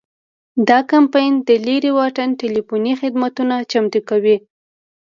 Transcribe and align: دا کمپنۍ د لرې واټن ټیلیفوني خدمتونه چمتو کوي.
دا 0.67 0.79
کمپنۍ 0.91 1.27
د 1.47 1.49
لرې 1.65 1.91
واټن 1.97 2.29
ټیلیفوني 2.41 2.93
خدمتونه 3.01 3.55
چمتو 3.71 3.99
کوي. 4.09 4.37